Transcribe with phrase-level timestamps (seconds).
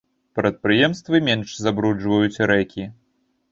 [0.37, 2.91] Прадпрыемствы менш забруджваюць рэкі.